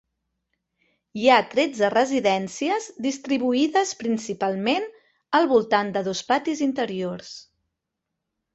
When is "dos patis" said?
6.11-6.67